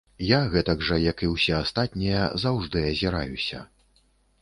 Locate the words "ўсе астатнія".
1.35-2.25